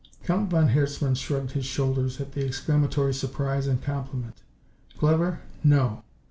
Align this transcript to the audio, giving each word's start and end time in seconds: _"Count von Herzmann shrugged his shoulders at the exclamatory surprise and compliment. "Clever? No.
_"Count 0.25 0.49
von 0.49 0.69
Herzmann 0.69 1.13
shrugged 1.13 1.51
his 1.51 1.63
shoulders 1.63 2.19
at 2.19 2.31
the 2.31 2.43
exclamatory 2.43 3.13
surprise 3.13 3.67
and 3.67 3.83
compliment. 3.83 4.41
"Clever? 4.97 5.41
No. 5.63 6.01